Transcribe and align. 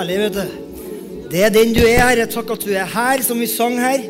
herlig, 0.00 0.16
vet 0.22 0.36
du. 0.38 0.52
Det 1.30 1.40
er 1.44 1.50
den 1.52 1.74
du 1.76 1.82
er, 1.84 2.00
Herre. 2.00 2.24
Takk 2.30 2.54
at 2.54 2.62
du 2.64 2.72
er 2.72 2.88
her, 2.88 3.20
som 3.24 3.40
vi 3.40 3.48
sang 3.50 3.76
her. 3.76 4.06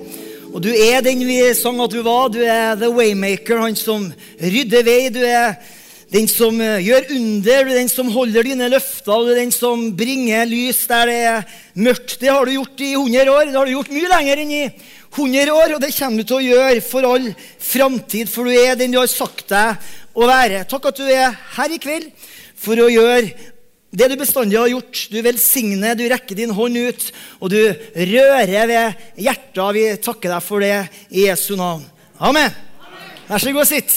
Og 0.51 0.63
du 0.63 0.71
er 0.71 1.03
den 1.03 1.25
vi 1.27 1.41
sang 1.59 1.81
at 1.83 1.91
du 1.91 2.05
var. 2.07 2.30
Du 2.30 2.38
er 2.45 2.79
the 2.79 2.90
waymaker, 2.95 3.59
han 3.59 3.74
som 3.79 4.06
rydder 4.38 4.87
vei. 4.87 5.08
Du 5.11 5.18
er 5.26 5.56
den 6.14 6.30
som 6.30 6.58
eh, 6.62 6.79
gjør 6.87 7.11
under, 7.16 7.66
du 7.66 7.72
er 7.74 7.80
den 7.80 7.90
som 7.90 8.11
holder 8.11 8.46
dine 8.46 8.71
løfter, 8.71 9.26
du 9.26 9.30
er 9.30 9.38
den 9.38 9.53
som 9.54 9.84
bringer 9.98 10.46
lys 10.50 10.80
der 10.91 11.11
det 11.11 11.18
er 11.32 11.53
mørkt. 11.75 12.16
Det 12.22 12.30
har 12.30 12.46
du 12.46 12.54
gjort 12.54 12.86
i 12.86 12.93
100 12.95 13.34
år. 13.34 13.50
Det 13.50 13.59
har 13.59 13.66
du 13.66 13.75
gjort 13.75 13.95
mye 13.95 14.14
lenger 14.14 14.43
enn 14.45 14.57
i 14.57 14.64
100 15.11 15.54
år, 15.54 15.75
og 15.75 15.82
det 15.82 15.95
kommer 15.96 16.22
du 16.22 16.30
til 16.30 16.38
å 16.38 16.48
gjøre 16.52 16.86
for 16.86 17.14
all 17.14 17.30
framtid, 17.59 18.30
for 18.30 18.46
du 18.46 18.54
er 18.54 18.79
den 18.79 18.95
du 18.95 19.02
har 19.02 19.11
sagt 19.11 19.48
deg 19.50 19.91
å 20.14 20.30
være. 20.30 20.66
Takk 20.70 20.93
at 20.93 21.02
du 21.02 21.07
er 21.11 21.34
her 21.59 21.75
i 21.75 21.82
kveld 21.82 22.12
for 22.61 22.79
å 22.79 22.91
gjøre 22.93 23.50
det 23.91 24.07
du 24.11 24.16
bestandig 24.20 24.59
har 24.59 24.70
gjort. 24.70 25.06
Du 25.11 25.18
velsigner, 25.25 25.96
du 25.98 26.04
rekker 26.11 26.38
din 26.38 26.52
hånd 26.55 26.78
ut, 26.78 27.06
og 27.42 27.51
du 27.51 27.59
rører 27.95 28.69
ved 28.70 29.06
hjertet. 29.19 29.62
Vi 29.74 29.87
takker 30.05 30.34
deg 30.37 30.45
for 30.46 30.62
det 30.62 30.74
i 31.10 31.27
Jesu 31.27 31.56
navn. 31.59 31.82
Amen. 32.20 32.55
Vær 33.27 33.42
så 33.42 33.55
god, 33.55 33.66
sitt. 33.66 33.95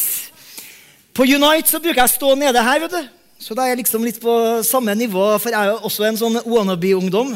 På 1.14 1.28
Unite 1.30 1.70
så 1.70 1.82
bruker 1.82 2.02
jeg 2.02 2.10
å 2.10 2.14
stå 2.16 2.32
nede 2.40 2.64
her, 2.66 2.82
vet 2.86 2.96
du. 2.96 3.12
Så 3.44 3.54
da 3.58 3.66
er 3.66 3.74
jeg 3.74 3.84
liksom 3.84 4.06
litt 4.06 4.18
på 4.24 4.34
samme 4.66 4.96
nivå, 4.98 5.26
for 5.38 5.52
jeg 5.52 5.60
er 5.60 5.74
jo 5.74 5.90
også 5.90 6.08
en 6.08 6.18
sånn 6.18 6.40
wannabe-ungdom. 6.48 7.36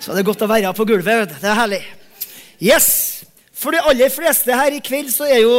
Så 0.00 0.14
det 0.14 0.22
er 0.22 0.26
godt 0.26 0.42
å 0.42 0.48
være 0.50 0.72
på 0.74 0.86
gulvet. 0.88 1.20
vet 1.20 1.34
du. 1.34 1.36
Det 1.42 1.50
er 1.50 1.58
herlig. 1.58 1.82
Yes. 2.58 2.88
For 3.54 3.74
de 3.74 3.82
aller 3.86 4.10
fleste 4.10 4.54
her 4.54 4.74
i 4.74 4.82
kveld 4.82 5.12
så 5.14 5.28
er 5.28 5.44
jo 5.44 5.54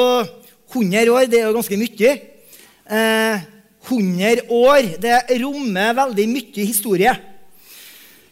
100 0.74 1.12
år 1.14 1.30
det 1.32 1.40
er 1.40 1.48
jo 1.48 1.56
ganske 1.56 1.80
mye. 1.80 2.12
Eh, 2.90 3.48
100 3.88 4.50
år 4.52 4.90
det 5.02 5.20
rommer 5.40 5.96
veldig 5.98 6.26
mye 6.30 6.66
historie. 6.68 7.14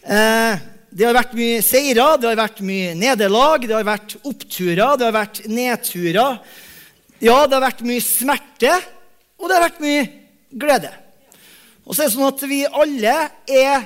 Eh, 0.03 0.65
det 0.97 1.05
har 1.05 1.15
vært 1.17 1.35
mye 1.37 1.63
seirer, 1.65 2.17
det 2.17 2.29
har 2.29 2.39
vært 2.39 2.61
mye 2.65 2.93
nederlag, 2.97 3.65
det 3.67 3.75
har 3.75 3.87
vært 3.87 4.15
oppturer, 4.23 4.95
det 4.97 5.07
har 5.07 5.15
vært 5.15 5.43
nedturer. 5.45 6.39
Ja, 7.19 7.41
det 7.45 7.57
har 7.57 7.65
vært 7.65 7.83
mye 7.85 8.03
smerte, 8.03 8.73
og 9.37 9.49
det 9.49 9.57
har 9.57 9.67
vært 9.67 9.83
mye 9.83 10.07
glede. 10.53 10.93
Og 11.85 11.95
så 11.95 12.03
er 12.03 12.09
det 12.09 12.15
sånn 12.15 12.29
at 12.29 12.43
vi 12.49 12.63
alle 12.67 13.15
er 13.47 13.85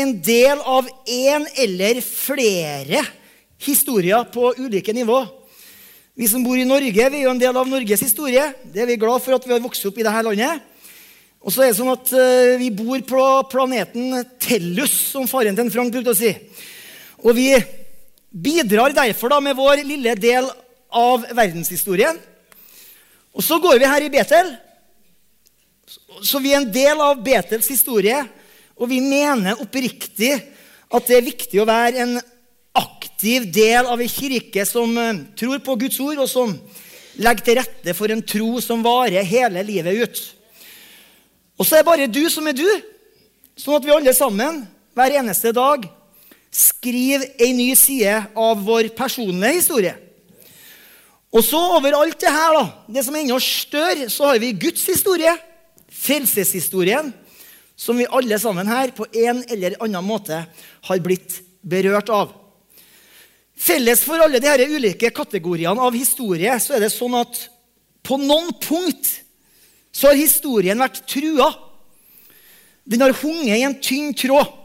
en 0.00 0.14
del 0.22 0.62
av 0.62 0.88
én 1.10 1.46
eller 1.58 2.00
flere 2.04 3.02
historier 3.60 4.24
på 4.32 4.52
ulike 4.58 4.94
nivå. 4.96 5.22
Vi 6.16 6.28
som 6.28 6.44
bor 6.44 6.58
i 6.58 6.66
Norge, 6.68 7.10
vi 7.10 7.20
er 7.20 7.26
jo 7.26 7.34
en 7.34 7.40
del 7.40 7.56
av 7.56 7.68
Norges 7.68 8.02
historie. 8.04 8.42
Det 8.64 8.82
er 8.82 8.88
vi 8.90 8.98
glad 9.00 9.22
for 9.24 9.36
at 9.36 9.46
vi 9.46 9.54
har 9.54 9.62
vokst 9.62 9.86
opp 9.88 9.98
i 9.98 10.04
dette 10.06 10.24
landet. 10.26 10.69
Og 11.40 11.52
så 11.52 11.64
er 11.64 11.70
det 11.70 11.78
sånn 11.78 11.92
at 11.92 12.10
uh, 12.12 12.56
Vi 12.60 12.70
bor 12.74 13.00
på 13.08 13.26
planeten 13.52 14.24
Tellus, 14.40 14.92
som 15.14 15.28
faren 15.30 15.56
til 15.56 15.72
Frank 15.72 15.92
brukte 15.94 16.12
å 16.12 16.18
si. 16.18 16.32
Og 17.24 17.32
vi 17.36 17.52
bidrar 18.30 18.94
derfor 18.94 19.32
da 19.32 19.40
med 19.42 19.56
vår 19.58 19.82
lille 19.84 20.14
del 20.20 20.46
av 20.90 21.24
verdenshistorien. 21.36 22.18
Og 23.32 23.44
så 23.44 23.58
går 23.62 23.80
vi 23.80 23.88
her 23.88 24.04
i 24.04 24.12
Betel. 24.12 24.52
Så 26.26 26.40
vi 26.42 26.52
er 26.52 26.60
en 26.60 26.72
del 26.72 27.00
av 27.00 27.20
Betels 27.24 27.68
historie, 27.70 28.18
og 28.76 28.90
vi 28.90 29.00
mener 29.00 29.60
oppriktig 29.60 30.34
at 30.90 31.08
det 31.08 31.16
er 31.16 31.24
viktig 31.24 31.60
å 31.62 31.68
være 31.68 32.04
en 32.04 32.14
aktiv 32.76 33.46
del 33.52 33.88
av 33.88 34.00
en 34.00 34.12
kirke 34.12 34.66
som 34.68 34.92
uh, 34.96 35.24
tror 35.38 35.62
på 35.64 35.78
Guds 35.80 36.00
ord, 36.04 36.20
og 36.20 36.28
som 36.30 36.52
legger 37.20 37.46
til 37.46 37.58
rette 37.60 37.96
for 37.96 38.12
en 38.12 38.22
tro 38.22 38.60
som 38.64 38.84
varer 38.84 39.26
hele 39.26 39.64
livet 39.66 40.04
ut. 40.04 40.22
Og 41.60 41.66
så 41.68 41.76
er 41.76 41.82
det 41.82 41.90
bare 41.90 42.08
du 42.08 42.22
som 42.32 42.46
er 42.48 42.56
du, 42.56 42.68
sånn 43.60 43.76
at 43.76 43.84
vi 43.84 43.92
alle 43.92 44.14
sammen 44.16 44.62
hver 44.96 45.16
eneste 45.20 45.52
dag 45.52 45.84
skriver 46.50 47.26
ei 47.36 47.52
ny 47.52 47.68
side 47.76 48.14
av 48.32 48.62
vår 48.64 48.88
personlige 48.96 49.58
historie. 49.58 49.92
Og 51.30 51.44
så 51.46 51.60
over 51.76 51.94
alt 51.94 52.18
det 52.18 52.32
her, 52.32 52.56
da, 52.56 52.64
det 52.96 53.04
som 53.06 53.14
er 53.14 53.26
enda 53.26 53.36
større, 53.44 54.08
så 54.10 54.32
har 54.32 54.40
vi 54.42 54.54
Guds 54.64 54.82
historie, 54.88 55.36
frelseshistorien, 56.00 57.12
som 57.76 58.00
vi 58.00 58.08
alle 58.08 58.40
sammen 58.40 58.68
her 58.68 58.90
på 58.96 59.06
en 59.12 59.44
eller 59.46 59.76
annen 59.84 60.04
måte 60.04 60.40
har 60.88 61.04
blitt 61.04 61.38
berørt 61.60 62.10
av. 62.12 62.32
Felles 63.60 64.02
for 64.08 64.24
alle 64.24 64.40
disse 64.40 64.68
ulike 64.72 65.12
kategoriene 65.12 65.84
av 65.84 65.96
historie 65.96 66.56
så 66.60 66.76
er 66.76 66.86
det 66.86 66.92
sånn 66.94 67.18
at 67.20 67.44
på 68.04 68.16
noen 68.16 68.54
punkt 68.64 69.18
så 69.92 70.10
har 70.10 70.18
historien 70.18 70.78
vært 70.80 71.02
trua. 71.08 71.50
Den 72.86 73.02
har 73.04 73.14
hunget 73.22 73.58
i 73.58 73.66
en 73.66 73.76
tynn 73.82 74.14
tråd. 74.16 74.56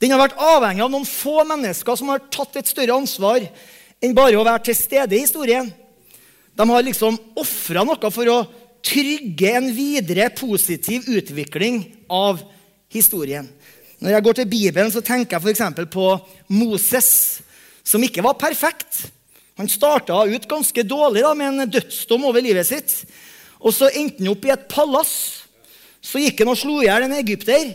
Den 0.00 0.14
har 0.14 0.22
vært 0.22 0.38
avhengig 0.40 0.84
av 0.84 0.92
noen 0.92 1.08
få 1.08 1.42
mennesker 1.44 1.98
som 1.98 2.08
har 2.12 2.22
tatt 2.32 2.56
et 2.56 2.70
større 2.70 2.96
ansvar 2.96 3.44
enn 4.00 4.16
bare 4.16 4.38
å 4.40 4.46
være 4.46 4.70
til 4.70 4.78
stede 4.78 5.16
i 5.16 5.22
historien. 5.26 5.68
De 6.56 6.66
har 6.70 6.86
liksom 6.86 7.18
ofra 7.38 7.84
noe 7.84 8.10
for 8.12 8.32
å 8.32 8.38
trygge 8.84 9.52
en 9.58 9.68
videre 9.76 10.30
positiv 10.32 11.04
utvikling 11.10 11.82
av 12.08 12.40
historien. 12.92 13.46
Når 14.00 14.14
jeg 14.14 14.24
går 14.24 14.36
til 14.38 14.48
Bibelen, 14.48 14.92
så 14.92 15.02
tenker 15.04 15.36
jeg 15.36 15.52
f.eks. 15.52 15.90
på 15.92 16.06
Moses, 16.56 17.10
som 17.84 18.00
ikke 18.00 18.24
var 18.24 18.38
perfekt. 18.40 19.10
Han 19.60 19.68
starta 19.68 20.22
ut 20.24 20.48
ganske 20.48 20.84
dårlig 20.88 21.20
da, 21.26 21.34
med 21.36 21.52
en 21.52 21.72
dødsdom 21.76 22.24
over 22.30 22.40
livet 22.40 22.64
sitt. 22.64 22.94
Og 23.60 23.74
så 23.76 23.90
endte 23.92 24.22
han 24.22 24.32
opp 24.32 24.46
i 24.46 24.52
et 24.54 24.68
palass. 24.72 25.14
Så 26.00 26.20
gikk 26.22 26.40
han 26.42 26.52
og 26.52 26.58
slo 26.58 26.80
i 26.80 26.88
hjel 26.88 27.06
en 27.06 27.18
egypter. 27.18 27.74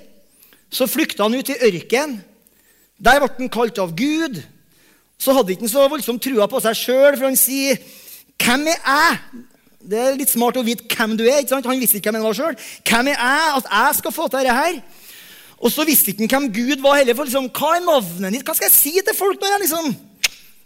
Så 0.74 0.90
flykta 0.90 1.28
han 1.28 1.38
ut 1.38 1.52
i 1.54 1.60
ørkenen. 1.70 2.20
Der 2.98 3.20
ble 3.20 3.30
han 3.38 3.52
kalt 3.52 3.80
av 3.82 3.92
Gud. 3.98 4.40
Så 5.20 5.36
hadde 5.36 5.52
han 5.52 5.58
ikke 5.60 5.72
så 5.72 5.88
voldsomt 5.92 6.24
trua 6.24 6.48
på 6.52 6.62
seg 6.64 6.80
sjøl, 6.80 7.18
for 7.18 7.28
han 7.28 7.40
sier 7.40 7.78
'Hvem 8.40 8.68
er 8.68 8.80
jeg?' 8.84 9.44
Det 9.86 9.98
er 10.02 10.16
litt 10.18 10.32
smart 10.32 10.58
å 10.58 10.66
vite 10.66 10.88
hvem 10.90 11.16
du 11.18 11.24
er. 11.28 11.40
ikke 11.40 11.54
sant? 11.54 11.66
Han 11.66 11.80
visste 11.80 12.00
ikke 12.00 12.10
hvem 12.10 12.24
han 12.24 12.26
var 12.26 12.34
sjøl. 12.34 12.56
Hvem 12.90 13.08
er 13.08 13.20
jeg 13.22 13.52
at 13.58 13.68
jeg 13.70 13.96
skal 13.96 14.12
få 14.12 14.28
til 14.28 14.40
dette 14.40 14.56
her? 14.58 14.82
Og 15.62 15.72
så 15.72 15.86
visste 15.86 16.10
ikke 16.12 16.36
han 16.36 16.50
hvem 16.50 16.54
Gud 16.54 16.82
var 16.82 16.98
heller. 16.98 17.14
for 17.14 17.24
liksom, 17.24 17.50
Hva 17.54 17.76
er 17.76 17.86
navnet 17.86 18.34
ditt? 18.34 18.46
Hva 18.46 18.56
skal 18.56 18.66
jeg 18.66 18.74
si 18.74 18.94
til 18.98 19.14
folk 19.14 19.40
når 19.40 19.54
jeg 19.54 19.62
liksom 19.62 19.96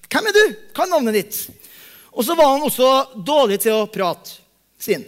Hvem 0.09 0.25
er 0.25 0.33
du? 0.33 0.55
Hva 0.73 0.85
er 0.85 0.89
navnet 0.89 1.13
ditt? 1.13 1.49
Og 2.15 2.25
så 2.25 2.35
var 2.35 2.55
han 2.55 2.63
også 2.65 3.23
dårlig 3.25 3.59
til 3.59 3.75
å 3.75 3.89
prate 3.91 4.39
sin. 4.81 5.05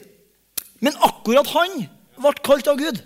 Men 0.81 0.97
akkurat 1.03 1.47
han 1.55 1.83
ble 2.21 2.35
kalt 2.43 2.69
av 2.69 2.79
Gud. 2.79 3.01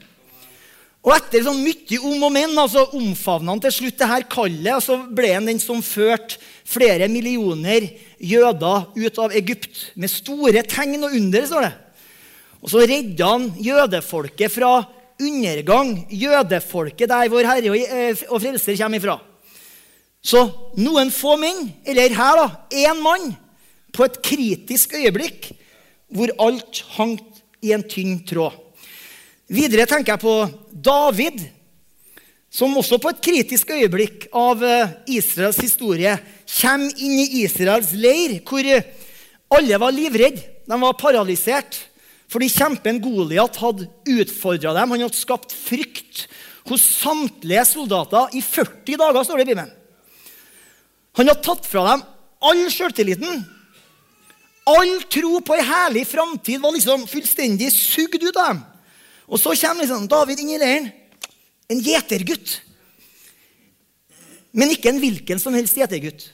Og 1.06 1.14
etter 1.14 1.44
sånn 1.46 1.62
mye 1.62 2.00
om 2.02 2.24
og 2.26 2.32
men 2.34 2.58
altså 2.58 2.88
omfavna 2.98 3.54
han 3.54 3.62
til 3.62 3.74
slutt 3.76 4.00
det 4.00 4.10
her 4.10 4.24
kallet. 4.32 4.72
Og 4.74 4.82
så 4.82 4.98
ble 5.06 5.36
han 5.36 5.46
den 5.46 5.62
som 5.62 5.84
førte 5.86 6.40
flere 6.66 7.06
millioner 7.12 7.86
jøder 8.18 8.88
ut 8.96 9.20
av 9.22 9.36
Egypt. 9.38 9.92
Med 9.94 10.10
store 10.10 10.66
tegn 10.66 11.06
og 11.06 11.14
under, 11.14 11.46
står 11.46 11.68
det. 11.68 11.74
Og 12.66 12.72
så 12.74 12.82
redda 12.90 13.28
han 13.36 13.52
jødefolket 13.62 14.50
fra 14.56 14.72
undergang. 15.22 15.94
Jødefolket 16.10 17.12
der 17.12 17.30
vår 17.30 17.52
Herre 17.52 17.76
og 17.76 17.78
eh, 17.86 18.26
Frelser 18.42 18.80
kommer 18.80 18.98
ifra. 18.98 19.20
Så 20.26 20.42
noen 20.82 21.12
få 21.14 21.36
menn, 21.38 21.68
eller 21.86 22.16
her, 22.18 22.40
da, 22.40 22.48
én 22.74 23.04
mann, 23.06 23.36
på 23.94 24.08
et 24.08 24.18
kritisk 24.26 24.96
øyeblikk 24.98 25.52
hvor 26.16 26.32
alt 26.42 26.82
hang 26.96 27.18
i 27.66 27.74
en 27.76 27.84
tynn 27.88 28.20
tråd. 28.28 28.56
Videre 29.52 29.86
tenker 29.90 30.16
jeg 30.16 30.24
på 30.24 30.36
David, 30.72 31.44
som 32.50 32.74
også 32.80 32.98
på 33.02 33.12
et 33.12 33.22
kritisk 33.22 33.74
øyeblikk 33.76 34.30
av 34.34 34.64
eh, 34.64 34.94
Israels 35.18 35.60
historie 35.62 36.16
kommer 36.56 37.04
inn 37.04 37.20
i 37.20 37.44
Israels 37.44 37.92
leir, 37.94 38.40
hvor 38.48 38.66
alle 39.56 39.82
var 39.82 39.94
livredde. 39.94 40.42
De 40.66 40.80
var 40.82 40.98
paralysert 40.98 41.78
fordi 42.32 42.50
kjempen 42.50 42.98
Goliat 43.04 43.60
hadde 43.62 43.86
utfordra 44.10 44.74
dem. 44.74 44.96
Han 44.96 45.04
hadde 45.06 45.18
skapt 45.18 45.54
frykt 45.54 46.26
hos 46.70 46.82
samtlige 47.04 47.66
soldater 47.70 48.34
i 48.34 48.42
40 48.42 48.98
dager, 48.98 49.22
står 49.24 49.42
det 49.42 49.46
i 49.46 49.52
Bibelen. 49.52 49.74
Han 51.16 51.30
hadde 51.30 51.46
tatt 51.46 51.70
fra 51.70 51.86
dem 51.92 52.06
all 52.46 52.64
sjøltilliten 52.74 53.44
All 54.66 54.96
tro 55.14 55.40
på 55.46 55.54
ei 55.54 55.66
herlig 55.66 56.08
framtid 56.10 56.62
var 56.62 56.74
liksom 56.74 57.06
fullstendig 57.10 57.70
sugd 57.74 58.24
ut 58.24 58.34
av 58.34 58.48
dem. 58.50 58.62
Og 59.30 59.42
så 59.42 59.54
kommer 59.58 59.86
liksom 59.86 60.08
David 60.10 60.42
inn 60.42 60.56
i 60.56 60.62
leiren. 60.62 60.88
En 61.70 61.82
gjetergutt. 61.82 62.60
Men 64.56 64.72
ikke 64.74 64.90
en 64.90 65.02
hvilken 65.02 65.42
som 65.42 65.54
helst 65.58 65.78
gjetergutt. 65.78 66.30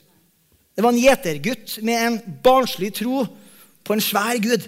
Det 0.75 0.83
var 0.83 0.93
en 0.93 1.01
gjetergutt 1.01 1.79
med 1.83 2.05
en 2.05 2.19
barnslig 2.43 2.93
tro 3.01 3.25
på 3.83 3.95
en 3.95 4.03
svær 4.03 4.39
gud. 4.43 4.67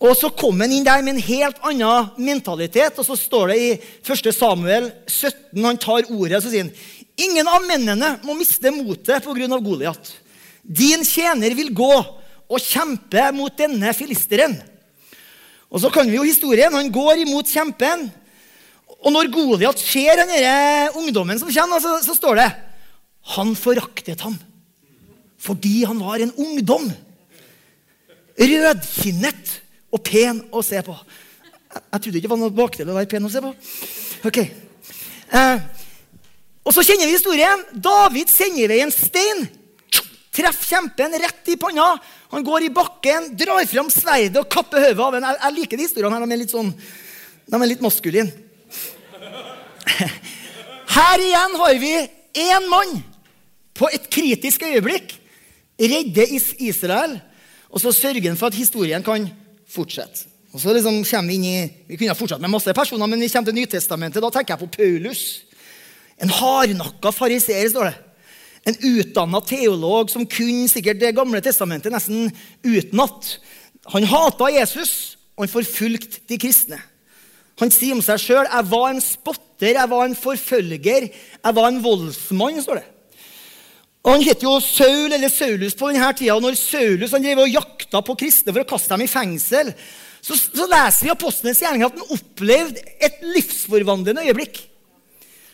Og 0.00 0.14
så 0.16 0.30
kom 0.32 0.62
han 0.62 0.72
inn 0.72 0.86
der 0.86 1.02
med 1.04 1.18
en 1.18 1.26
helt 1.26 1.58
annen 1.66 2.08
mentalitet. 2.22 2.96
Og 2.96 3.04
så 3.04 3.18
står 3.18 3.52
det 3.52 3.58
i 3.60 3.70
1. 4.06 4.30
Samuel 4.32 4.88
17, 5.04 5.60
han 5.64 5.80
tar 5.80 6.06
ordet, 6.08 6.38
og 6.38 6.44
så 6.44 6.52
sier 6.52 6.68
han 6.68 6.74
Ingen 7.20 7.48
av 7.52 7.66
mennene 7.68 8.14
må 8.24 8.32
miste 8.38 8.70
motet 8.72 9.26
pga. 9.26 9.58
Goliat. 9.60 10.14
Din 10.62 11.04
tjener 11.06 11.54
vil 11.56 11.72
gå 11.74 11.92
og 12.50 12.58
kjempe 12.62 13.30
mot 13.36 13.54
denne 13.56 13.92
filisteren. 13.96 14.56
Og 15.70 15.82
så 15.82 15.90
kan 15.94 16.08
vi 16.10 16.18
jo 16.18 16.26
historien. 16.26 16.74
Han 16.74 16.90
går 16.92 17.22
imot 17.22 17.50
kjempen. 17.50 18.08
Og 19.00 19.14
når 19.14 19.30
Goliat 19.32 19.80
ser 19.80 20.18
den 20.20 20.32
ungdommen 20.98 21.38
som 21.40 21.52
kommer, 21.52 21.80
så, 21.80 21.96
så 22.04 22.16
står 22.16 22.42
det 22.42 22.50
han 23.36 23.52
foraktet 23.58 24.22
ham 24.24 24.38
fordi 25.40 25.86
han 25.88 25.96
var 26.04 26.20
en 26.20 26.34
ungdom. 26.36 26.90
Rødkinnet 28.36 29.54
og 29.88 30.02
pen 30.04 30.42
å 30.52 30.60
se 30.64 30.82
på. 30.84 30.92
Jeg, 30.92 31.80
jeg 31.80 32.02
trodde 32.02 32.18
ikke 32.20 32.26
det 32.26 32.32
var 32.34 32.40
noe 32.42 32.52
bakdel 32.58 32.90
å 32.92 32.96
være 32.98 33.08
pen 33.08 33.24
å 33.24 33.30
se 33.32 33.40
på. 33.40 33.52
Ok. 34.28 34.38
Eh, 35.32 35.62
og 36.60 36.76
så 36.76 36.84
kjenner 36.84 37.08
vi 37.08 37.16
historien. 37.16 37.64
David 37.72 38.28
sender 38.28 38.66
i 38.66 38.68
vei 38.68 38.82
en 38.84 38.92
stein. 38.92 39.46
Treffer 40.30 40.76
kjempen 40.76 41.16
rett 41.18 41.48
i 41.50 41.56
panna. 41.58 41.98
Han 42.30 42.44
går 42.46 42.68
i 42.68 42.70
bakken, 42.74 43.32
drar 43.38 43.64
fram 43.66 43.90
sverdet 43.90 44.38
og 44.38 44.50
kapper 44.52 44.84
hodet 44.84 45.06
av 45.06 45.16
en. 45.18 45.26
Jeg, 45.26 45.40
jeg, 45.42 45.56
liker 45.58 45.80
de 45.80 45.86
historiene 45.88 46.14
her. 46.14 46.26
De 46.26 46.36
er 46.36 46.42
litt 46.44 46.54
sånn, 46.54 46.70
de 47.50 47.60
er 47.60 47.70
litt 47.72 47.82
maskuline. 47.84 48.30
Her 50.90 51.22
igjen 51.22 51.56
har 51.58 51.76
vi 51.82 51.90
én 52.44 52.64
mann 52.70 52.96
på 53.78 53.88
et 53.94 54.06
kritisk 54.10 54.62
øyeblikk 54.66 55.14
redder 55.80 56.32
Israel. 56.60 57.18
Og 57.70 57.82
så 57.82 57.92
sørger 57.94 58.28
han 58.28 58.38
for 58.38 58.50
at 58.50 58.58
historien 58.58 59.04
kan 59.06 59.28
fortsette. 59.70 60.26
Og 60.50 60.58
så 60.58 60.72
liksom 60.74 61.04
kommer 61.06 61.30
Vi 61.30 61.36
inn 61.38 61.46
i, 61.46 61.70
vi 61.86 61.96
kunne 61.96 62.14
fortsatt 62.18 62.42
med 62.42 62.50
masse 62.50 62.74
personer, 62.74 63.06
men 63.06 63.20
vi 63.20 63.28
kommer 63.30 63.50
til 63.50 63.54
Nytestamentet. 63.54 64.22
Da 64.22 64.30
tenker 64.34 64.56
jeg 64.56 64.62
på 64.64 64.74
Paulus. 64.78 65.22
En 66.18 66.30
hardnakka 66.30 67.12
fariseer, 67.14 67.68
står 67.70 67.90
det. 67.90 68.09
En 68.68 68.76
utdanna 68.76 69.40
teolog 69.40 70.10
som 70.12 70.26
kunne 70.28 70.68
sikkert 70.68 71.00
Det 71.00 71.14
gamle 71.16 71.40
testamentet 71.40 71.92
nesten 71.92 72.28
utenat. 72.62 73.38
Han 73.94 74.04
hata 74.04 74.50
Jesus, 74.52 75.16
og 75.36 75.46
han 75.46 75.52
forfulgte 75.54 76.20
de 76.28 76.38
kristne. 76.40 76.80
Han 77.60 77.72
sier 77.72 77.96
om 77.96 78.02
seg 78.04 78.20
sjøl 78.20 78.46
'Jeg 78.46 78.70
var 78.70 78.88
en 78.90 79.00
spotter, 79.00 79.74
jeg 79.76 79.88
var 79.90 80.04
en 80.04 80.16
forfølger, 80.16 81.08
jeg 81.44 81.54
var 81.54 81.68
en 81.68 81.82
voldsmann'. 81.82 82.62
står 82.62 82.74
det. 82.80 82.88
Og 84.02 84.12
Han 84.12 84.22
het 84.22 84.42
jo 84.42 84.60
Saul 84.60 85.12
eller 85.12 85.28
Saulus 85.28 85.74
på 85.76 85.90
denne 85.90 86.12
tida. 86.16 86.34
Og 86.34 86.42
når 86.42 86.56
Saulus 86.56 87.12
han 87.12 87.22
drev 87.22 87.38
og 87.38 87.52
jakta 87.52 88.00
på 88.00 88.16
kristne 88.16 88.52
for 88.52 88.62
å 88.62 88.70
kaste 88.72 88.94
dem 88.94 89.04
i 89.04 89.06
fengsel, 89.06 89.74
så, 90.20 90.36
så 90.36 90.66
leser 90.68 91.04
vi 91.04 91.10
i 91.10 91.12
Apostlenes 91.12 91.60
gjerning 91.60 91.84
at 91.84 91.96
han 91.96 92.16
opplevde 92.16 92.80
et 93.00 93.20
livsforvandlende 93.24 94.24
øyeblikk 94.24 94.62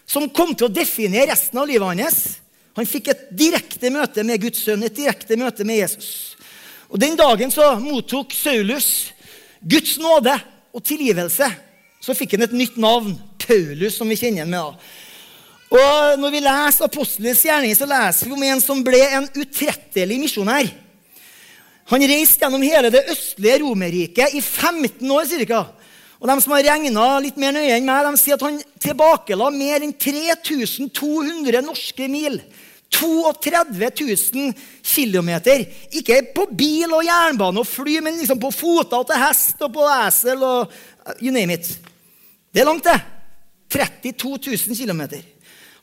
som 0.07 0.29
kom 0.31 0.55
til 0.55 0.69
å 0.69 0.75
definere 0.75 1.33
resten 1.33 1.59
av 1.59 1.67
livet 1.67 1.87
hans. 1.87 2.39
Han 2.77 2.89
fikk 2.89 3.09
et 3.09 3.29
direkte 3.33 3.91
møte 3.93 4.25
med 4.27 4.43
Guds 4.43 4.61
sønn, 4.67 4.85
et 4.85 4.97
direkte 4.97 5.39
møte 5.41 5.65
med 5.65 5.81
Jesus. 5.81 6.37
Og 6.93 7.01
Den 7.01 7.17
dagen 7.19 7.51
så 7.51 7.75
mottok 7.81 8.35
Saulus 8.37 9.13
Guds 9.61 9.97
nåde 9.99 10.37
og 10.77 10.85
tilgivelse. 10.85 11.49
Så 12.01 12.15
fikk 12.15 12.37
han 12.37 12.47
et 12.47 12.55
nytt 12.55 12.77
navn, 12.79 13.17
Paulus, 13.47 13.97
som 13.97 14.09
vi 14.11 14.19
kjenner 14.19 14.45
ham 14.45 14.53
med. 14.53 14.61
da. 14.61 15.07
Og 15.77 16.19
Når 16.21 16.35
vi 16.35 16.43
leser 16.45 16.87
apostlenes 16.87 17.43
gjerning, 17.43 17.75
så 17.75 17.89
leser 17.89 18.29
vi 18.29 18.37
om 18.37 18.45
en 18.47 18.61
som 18.63 18.83
ble 18.85 19.01
en 19.09 19.27
utrettelig 19.35 20.19
misjonær. 20.21 20.69
Han 21.91 22.03
reiste 22.03 22.43
gjennom 22.43 22.63
hele 22.67 22.91
det 22.91 23.05
østlige 23.13 23.61
Romerriket 23.63 24.35
i 24.35 24.43
15 24.43 25.11
år 25.11 25.27
ca. 25.47 25.65
Og 26.19 26.29
De 26.29 26.37
som 26.43 26.55
har 26.57 26.65
regna 26.67 27.07
litt 27.23 27.37
mer 27.39 27.55
nøye 27.55 27.77
enn 27.77 27.87
meg, 27.87 28.07
de 28.07 28.21
sier 28.21 28.39
at 28.39 28.47
han 28.47 28.59
tilbakela 28.83 29.51
mer 29.55 29.85
enn 29.85 29.93
3200 29.95 31.63
norske 31.67 32.09
mil. 32.11 32.41
32 32.91 33.91
000 34.35 34.53
km. 34.83 35.31
Ikke 35.93 36.21
på 36.35 36.47
bil 36.57 36.93
og 36.93 37.05
jernbane 37.05 37.61
og 37.61 37.69
fly, 37.69 37.99
men 38.05 38.19
liksom 38.21 38.41
på 38.41 38.53
fota 38.55 39.03
til 39.07 39.21
hest 39.21 39.63
og 39.67 39.75
på 39.75 39.89
esel 39.99 40.45
og 40.47 40.73
you 41.21 41.33
name 41.35 41.59
it. 41.59 41.69
Det 42.53 42.63
er 42.63 42.69
langt, 42.69 42.87
det. 42.87 43.01
32 43.69 44.57
000 44.69 44.77
km. 44.79 45.03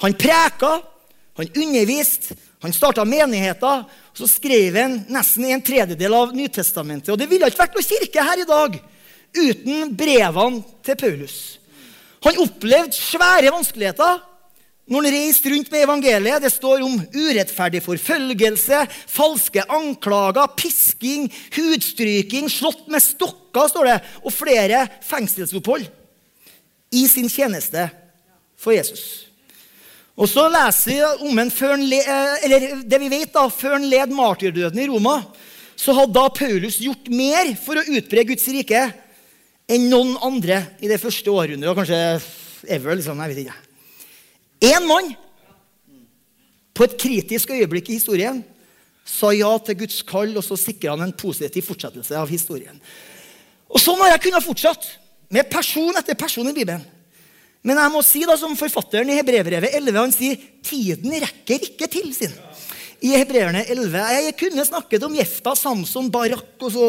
Han 0.01 0.15
preka, 0.17 0.71
han 1.37 1.49
underviste, 1.57 2.35
han 2.63 2.73
starta 2.73 3.05
menigheter. 3.05 3.83
og 3.83 4.17
Så 4.17 4.27
skrev 4.27 4.75
han 4.75 5.01
nesten 5.11 5.45
en 5.45 5.61
tredjedel 5.61 6.13
av 6.15 6.33
Nytestamentet. 6.35 7.11
Og 7.11 7.19
det 7.19 7.29
ville 7.29 7.47
ikke 7.49 7.65
vært 7.65 7.75
noe 7.77 7.85
kirke 7.85 8.23
her 8.23 8.41
i 8.41 8.49
dag 8.49 8.79
uten 9.33 9.95
brevene 9.97 10.61
til 10.85 10.97
Paulus. 10.99 11.37
Han 12.23 12.39
opplevde 12.39 12.95
svære 12.95 13.51
vanskeligheter 13.51 14.21
når 14.89 15.05
han 15.05 15.15
reiste 15.15 15.51
rundt 15.53 15.71
med 15.71 15.85
evangeliet. 15.85 16.43
Det 16.43 16.51
står 16.51 16.83
om 16.83 16.99
urettferdig 17.15 17.83
forfølgelse, 17.85 18.83
falske 19.07 19.63
anklager, 19.71 20.49
pisking, 20.59 21.29
hudstryking, 21.55 22.49
slått 22.51 22.87
med 22.91 23.03
stokker 23.03 23.69
står 23.69 23.89
det, 23.91 23.99
og 24.25 24.33
flere 24.33 24.87
fengselsopphold 25.05 25.85
i 26.93 27.05
sin 27.09 27.29
tjeneste 27.31 27.87
for 28.59 28.75
Jesus. 28.75 29.29
Og 30.13 30.29
så 30.29 30.45
leser 30.51 30.91
vi 30.91 31.29
om 31.29 31.39
en 31.41 31.51
før 31.53 31.73
han 31.73 31.85
eh, 31.89 32.45
eller 32.45 32.83
det 32.85 32.99
vi 33.01 33.09
vet 33.09 33.33
da, 33.33 33.47
før 33.49 33.79
han 33.79 33.87
led 33.89 34.13
martyrdøden 34.13 34.83
i 34.83 34.87
Roma, 34.91 35.19
så 35.79 35.95
hadde 35.97 36.13
da 36.13 36.27
Paulus 36.29 36.77
gjort 36.83 37.09
mer 37.09 37.49
for 37.57 37.79
å 37.79 37.87
utbre 37.97 38.25
Guds 38.29 38.45
rike 38.53 38.83
enn 39.73 39.87
noen 39.89 40.13
andre 40.21 40.59
i 40.83 40.91
det 40.91 40.99
første 41.01 41.33
århundret. 41.33 41.71
Og 41.71 41.79
kanskje 41.79 42.01
ever, 42.69 42.99
liksom, 42.99 43.21
jeg 43.23 43.33
vet 43.33 43.45
ikke. 43.47 43.72
Én 44.63 44.87
mann 44.87 45.11
på 46.73 46.87
et 46.87 46.97
kritisk 46.99 47.51
øyeblikk 47.53 47.91
i 47.91 47.99
historien 47.99 48.39
sa 49.05 49.33
ja 49.35 49.51
til 49.59 49.77
Guds 49.83 49.99
kall, 50.07 50.31
og 50.39 50.45
så 50.45 50.55
sikra 50.57 50.95
han 50.95 51.03
en 51.09 51.15
positiv 51.17 51.65
fortsettelse 51.67 52.15
av 52.17 52.31
historien. 52.31 52.79
Og 53.67 53.81
Sånn 53.81 53.99
har 53.99 54.13
jeg 54.13 54.29
kunnet 54.29 54.45
fortsatt, 54.45 54.87
med 55.33 55.49
person 55.51 55.95
etter 55.97 56.15
person 56.15 56.47
i 56.47 56.55
Bibelen. 56.55 56.83
Men 57.63 57.79
jeg 57.79 57.91
må 57.93 58.01
si 58.05 58.21
da, 58.27 58.35
som 58.39 58.55
forfatteren 58.59 59.09
i 59.09 59.15
Hebrevet 59.17 59.71
11 59.71 59.97
han 59.97 60.13
sier 60.13 60.39
tiden 60.67 61.15
rekker 61.23 61.63
ikke 61.69 61.87
til 61.91 62.11
sin. 62.15 62.33
I 63.03 63.17
Hebreerne 63.19 63.65
11. 63.67 63.99
Jeg 64.15 64.33
kunne 64.39 64.63
snakket 64.63 65.03
om 65.03 65.15
Jefta, 65.17 65.51
Samson, 65.59 66.05
Barak 66.11 66.61
og 66.63 66.69
så 66.71 66.85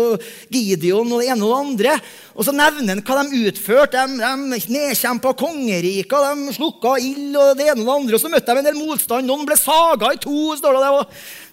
Gideon 0.53 1.11
og 1.11 1.25
det 1.25 1.31
ene 1.33 1.43
og 1.43 1.51
det 1.51 1.57
andre. 1.59 1.95
Og 2.39 2.47
så 2.47 2.55
nevner 2.55 2.95
han 2.95 3.03
hva 3.03 3.25
de 3.25 3.41
utførte. 3.49 4.05
De, 4.13 4.29
de 4.55 4.77
nedkjempa 4.77 5.33
kongeriket, 5.41 6.15
de 6.15 6.55
slukka 6.55 6.93
ild 7.03 7.35
og 7.35 7.59
det 7.59 7.67
ene 7.67 7.83
og 7.83 7.89
det 7.89 7.97
andre. 7.97 8.15
Og 8.15 8.23
så 8.23 8.31
møtte 8.31 8.55
de 8.55 8.63
en 8.63 8.69
del 8.69 8.79
motstand. 8.79 9.27
Noen 9.27 9.43
ble 9.49 9.59
saga 9.59 10.13
i 10.15 10.21
to. 10.23 10.55
står 10.61 10.79
Det, 10.79 10.93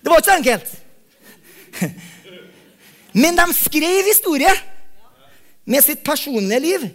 det 0.06 0.14
var, 0.14 0.22
ikke 0.22 0.30
så 0.30 0.38
enkelt. 0.38 0.78
Men 3.26 3.42
de 3.42 3.48
skrev 3.58 4.12
historie 4.12 4.54
med 5.66 5.82
sitt 5.88 6.06
personlige 6.06 6.62
liv 6.62 6.86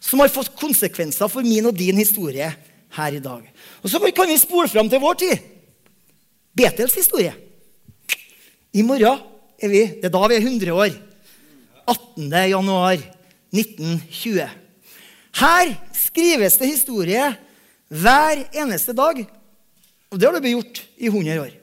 som 0.00 0.24
har 0.24 0.32
fått 0.32 0.56
konsekvenser 0.56 1.28
for 1.28 1.44
min 1.44 1.68
og 1.68 1.76
din 1.76 2.00
historie 2.00 2.48
her 2.96 3.12
i 3.12 3.20
dag. 3.20 3.44
Og 3.84 3.92
Så 3.92 4.00
kan 4.08 4.32
vi 4.32 4.40
spole 4.40 4.72
fram 4.72 4.88
til 4.88 5.04
vår 5.04 5.20
tid. 5.20 5.57
Betels 6.58 6.96
historie. 6.98 7.34
I 8.74 8.82
morgen 8.82 9.20
er 9.62 9.70
vi 9.70 9.84
Det 10.00 10.08
er 10.08 10.14
da 10.14 10.26
vi 10.26 10.38
er 10.38 10.42
100 10.42 10.74
år. 10.74 10.96
18. 11.86 12.32
januar 12.50 12.98
1920. 13.54 14.48
Her 15.38 15.70
skrives 15.94 16.58
det 16.58 16.72
historie 16.72 17.28
hver 17.88 18.42
eneste 18.52 18.92
dag. 18.92 19.22
Og 20.10 20.18
det 20.18 20.26
har 20.26 20.34
det 20.34 20.42
blitt 20.42 20.58
gjort 20.58 20.82
i 20.98 21.08
100 21.08 21.40
år. 21.46 21.54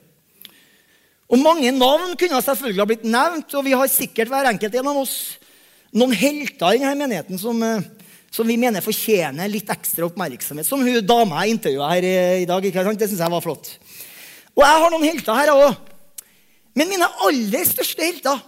Og 1.26 1.42
mange 1.42 1.70
navn 1.74 2.16
kunne 2.16 2.42
selvfølgelig 2.42 2.82
ha 2.82 2.88
blitt 2.88 3.04
nevnt, 3.04 3.54
og 3.54 3.64
vi 3.66 3.74
har 3.74 3.90
sikkert 3.90 4.30
hver 4.30 4.48
enkelt 4.48 4.74
en 4.74 4.90
av 4.92 5.00
oss 5.02 5.16
noen 5.96 6.14
helter 6.14 6.76
i 6.76 6.80
denne 6.82 6.96
menigheten 6.98 7.38
som 7.40 7.62
eh, 7.62 7.84
som 8.36 8.46
vi 8.48 8.58
mener 8.60 8.84
fortjener 8.84 9.48
litt 9.48 9.70
ekstra 9.72 10.04
oppmerksomhet. 10.10 10.66
Som 10.68 10.82
hun 10.84 10.98
dama 11.06 11.44
jeg 11.44 11.56
intervjua 11.56 11.92
her 11.94 12.06
i 12.42 12.48
dag. 12.48 12.64
ikke 12.64 12.84
sant? 12.84 13.00
Det 13.00 13.08
syns 13.08 13.22
jeg 13.24 13.32
var 13.32 13.44
flott. 13.44 13.70
Og 14.56 14.64
jeg 14.64 14.82
har 14.82 14.92
noen 14.92 15.04
helter 15.06 15.36
her 15.36 15.52
òg. 15.52 15.76
Men 16.76 16.90
mine 16.92 17.08
aller 17.24 17.68
største 17.68 18.04
helter, 18.04 18.40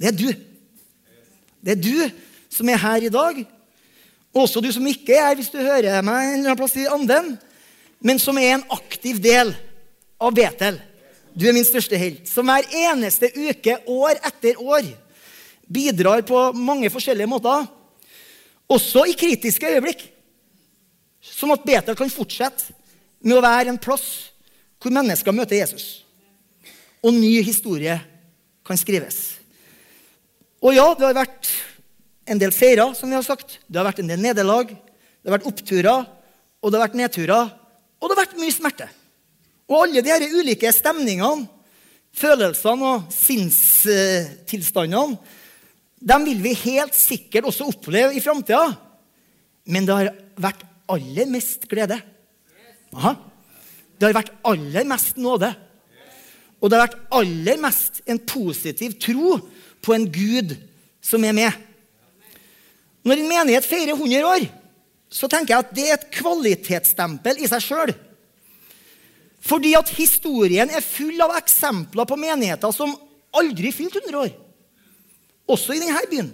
det 0.00 0.10
er 0.10 0.16
du. 0.16 0.28
Det 1.60 1.74
er 1.74 1.80
du 1.80 1.96
som 2.50 2.68
er 2.70 2.80
her 2.80 3.06
i 3.06 3.12
dag. 3.12 3.40
Også 4.34 4.62
du 4.62 4.70
som 4.72 4.86
ikke 4.86 5.16
er 5.16 5.28
her, 5.28 5.38
hvis 5.38 5.50
du 5.52 5.58
hører 5.58 6.04
meg 6.06 6.28
en 6.28 6.38
eller 6.38 6.52
annen 6.52 6.60
plass 6.60 6.78
i 6.78 6.86
anden. 6.90 7.34
Men 8.00 8.22
som 8.22 8.38
er 8.38 8.54
en 8.54 8.68
aktiv 8.72 9.18
del 9.22 9.52
av 10.20 10.32
Betel. 10.34 10.78
Du 11.34 11.46
er 11.46 11.54
min 11.54 11.66
største 11.66 11.98
helt. 11.98 12.30
Som 12.30 12.48
hver 12.50 12.66
eneste 12.86 13.30
uke, 13.36 13.76
år 13.90 14.22
etter 14.26 14.58
år, 14.62 14.86
bidrar 15.70 16.22
på 16.26 16.48
mange 16.56 16.90
forskjellige 16.90 17.30
måter 17.30 17.68
også 18.70 19.04
i 19.10 19.16
kritiske 19.18 19.66
øyeblikk. 19.66 20.04
Sånn 21.20 21.52
at 21.54 21.64
Betel 21.66 21.96
kan 21.98 22.12
fortsette 22.12 22.72
med 23.20 23.36
å 23.36 23.44
være 23.44 23.72
en 23.72 23.80
plass 23.82 24.29
hvor 24.80 24.94
mennesker 24.94 25.36
møter 25.36 25.60
Jesus. 25.60 25.84
Og 27.04 27.16
ny 27.16 27.40
historie 27.44 27.96
kan 28.66 28.78
skrives. 28.80 29.18
Og 30.60 30.74
ja, 30.76 30.86
det 30.96 31.06
har 31.06 31.16
vært 31.16 31.48
en 32.30 32.40
del 32.40 32.52
seirer, 32.54 32.94
som 32.96 33.10
vi 33.10 33.16
har 33.16 33.26
sagt. 33.26 33.58
Det 33.66 33.80
har 33.80 33.88
vært 33.88 34.02
en 34.02 34.10
del 34.10 34.20
nederlag. 34.22 34.66
Det 34.70 35.28
har 35.28 35.38
vært 35.38 35.50
oppturer, 35.50 36.04
og 36.60 36.66
det 36.68 36.78
har 36.78 36.86
vært 36.86 37.00
nedturer. 37.00 37.44
Og 38.00 38.08
det 38.08 38.16
har 38.16 38.24
vært 38.24 38.40
mye 38.40 38.54
smerte. 38.54 38.86
Og 39.70 39.84
alle 39.84 40.04
de 40.04 40.34
ulike 40.34 40.68
stemningene, 40.74 41.48
følelsene 42.16 42.86
og 42.90 43.12
sinnstilstandene 43.14 45.36
de 46.00 46.16
vil 46.24 46.38
vi 46.40 46.54
helt 46.62 46.94
sikkert 46.96 47.44
også 47.50 47.66
oppleve 47.68 48.16
i 48.16 48.22
framtida. 48.24 48.70
Men 49.68 49.86
det 49.86 49.96
har 49.96 50.14
vært 50.40 50.62
aller 50.90 51.28
mest 51.28 51.68
glede. 51.68 52.00
Aha. 52.96 53.12
Det 54.00 54.08
har 54.08 54.16
vært 54.16 54.32
aller 54.48 54.86
mest 54.88 55.18
nåde. 55.20 55.50
Og 56.60 56.68
det 56.70 56.76
har 56.78 56.86
vært 56.86 57.02
aller 57.20 57.58
mest 57.60 58.00
en 58.08 58.20
positiv 58.24 58.96
tro 59.00 59.36
på 59.84 59.92
en 59.92 60.06
Gud 60.08 60.54
som 61.04 61.24
er 61.24 61.36
med. 61.36 61.52
Når 63.04 63.20
en 63.20 63.28
menighet 63.28 63.68
feirer 63.68 63.92
100 63.92 64.24
år, 64.28 64.46
så 65.12 65.28
tenker 65.28 65.52
jeg 65.52 65.64
at 65.64 65.74
det 65.76 65.86
er 65.88 65.96
et 65.98 66.10
kvalitetsstempel 66.14 67.40
i 67.42 67.48
seg 67.50 67.64
sjøl. 67.64 67.92
Fordi 69.40 69.72
at 69.76 69.92
historien 69.96 70.68
er 70.72 70.84
full 70.84 71.20
av 71.24 71.36
eksempler 71.38 72.08
på 72.08 72.18
menigheter 72.20 72.72
som 72.76 72.92
aldri 73.36 73.72
fylte 73.72 74.02
100 74.04 74.20
år. 74.20 74.34
Også 75.50 75.74
i 75.74 75.80
denne 75.82 76.04
byen. 76.08 76.32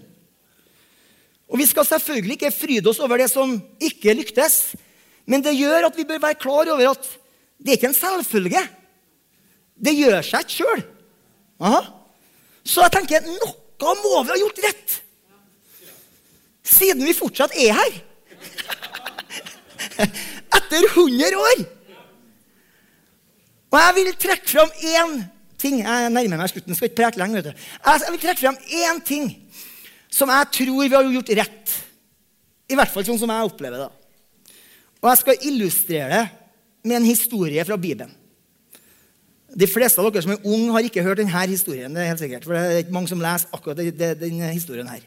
Og 1.46 1.58
Vi 1.58 1.66
skal 1.66 1.86
selvfølgelig 1.86 2.38
ikke 2.38 2.54
fryde 2.54 2.90
oss 2.90 2.98
over 3.02 3.22
det 3.22 3.30
som 3.30 3.54
ikke 3.78 4.16
lyktes, 4.18 4.74
men 5.26 5.42
det 5.42 5.54
gjør 5.54 5.86
at 5.88 5.96
vi 5.96 6.06
bør 6.06 6.22
være 6.22 6.38
klar 6.42 6.66
over 6.74 6.90
at 6.90 7.06
det 7.58 7.72
er 7.72 7.78
ikke 7.78 7.90
en 7.90 7.96
selvfølge. 7.96 8.62
Det 9.76 9.94
gjør 9.96 10.20
seg 10.24 10.44
ikke 10.44 10.56
sjøl. 10.56 10.82
Så 12.66 12.84
jeg 12.84 12.94
tenker 12.96 13.24
noe 13.26 13.94
må 14.02 14.22
vi 14.24 14.32
ha 14.32 14.38
gjort 14.40 14.62
rett. 14.64 14.98
Siden 16.66 17.04
vi 17.06 17.14
fortsatt 17.14 17.54
er 17.60 17.76
her. 17.76 17.96
Etter 20.56 20.86
100 20.94 21.36
år. 21.38 21.64
Og 23.72 23.78
jeg 23.82 23.96
vil 23.98 24.12
trekke 24.20 24.50
fram 24.50 24.72
én 24.80 25.18
ting. 25.60 25.82
Jeg 25.82 26.12
nærmer 26.12 26.40
meg 26.40 26.50
slutten. 26.50 26.74
skal 26.74 26.90
ikke 26.90 27.02
preke 27.02 27.20
lenge, 27.20 27.38
vet 27.38 27.50
du. 27.50 27.66
Jeg 27.86 28.14
vil 28.14 28.22
trekke 28.22 28.42
fram 28.42 28.58
én 28.80 29.02
ting 29.04 29.28
som 30.10 30.32
jeg 30.32 30.52
tror 30.56 30.82
vi 30.88 30.94
har 30.94 31.12
gjort 31.12 31.34
rett. 31.42 31.76
I 32.72 32.78
hvert 32.78 32.92
fall 32.92 33.06
sånn 33.06 33.20
som 33.20 33.30
jeg 33.30 33.50
opplever 33.50 33.84
det. 33.84 33.90
Og 35.02 35.10
jeg 35.10 35.20
skal 35.20 35.46
illustrere 35.50 36.08
det 36.16 36.24
med 36.86 37.00
en 37.00 37.08
historie 37.08 37.64
fra 37.66 37.76
Bibelen. 37.80 38.14
De 39.56 39.68
fleste 39.70 40.02
av 40.02 40.10
dere 40.10 40.24
som 40.24 40.34
er 40.34 40.46
unge, 40.46 40.72
har 40.74 40.86
ikke 40.86 41.04
hørt 41.04 41.20
denne 41.22 41.42
historien. 41.48 41.92
Det 41.94 42.02
er 42.02 42.10
helt 42.10 42.22
sikkert, 42.22 42.44
for 42.46 42.56
det 42.56 42.62
er 42.62 42.82
ikke 42.84 42.96
mange 42.96 43.10
som 43.10 43.22
leser 43.22 43.52
akkurat 43.56 43.80
denne 44.20 44.50
historien 44.52 44.88
her. 44.90 45.04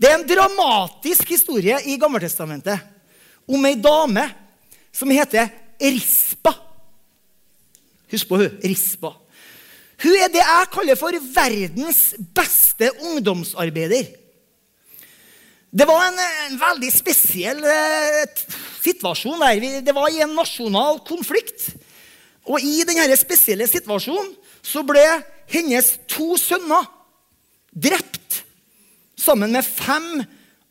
Det 0.00 0.10
er 0.10 0.16
en 0.18 0.26
dramatisk 0.26 1.28
historie 1.30 1.76
i 1.86 1.98
Gammeltestamentet 2.00 2.80
om 3.46 3.66
ei 3.68 3.76
dame 3.78 4.24
som 4.94 5.10
heter 5.12 5.50
Rispa. 5.82 6.54
Husk 8.14 8.30
på 8.30 8.40
hun, 8.40 8.58
Rispa. 8.64 9.12
Hun 10.04 10.18
er 10.18 10.32
det 10.32 10.42
jeg 10.42 10.70
kaller 10.74 10.98
for 10.98 11.16
verdens 11.34 12.02
beste 12.34 12.90
ungdomsarbeider. 13.02 14.10
Det 15.74 15.86
var 15.90 16.06
en, 16.06 16.20
en 16.48 16.60
veldig 16.60 16.90
spesiell 16.94 17.64
eh, 17.66 18.44
situasjon 18.84 19.42
der. 19.42 19.82
Det 19.84 19.94
var 19.96 20.12
i 20.12 20.22
en 20.24 20.34
nasjonal 20.36 21.00
konflikt. 21.06 21.72
Og 22.44 22.60
i 22.60 22.84
denne 22.86 23.16
spesielle 23.16 23.66
situasjonen 23.70 24.34
så 24.64 24.84
ble 24.86 25.04
hennes 25.50 25.94
to 26.10 26.34
sønner 26.40 26.86
drept 27.72 28.42
sammen 29.20 29.54
med 29.54 29.64
fem 29.66 30.24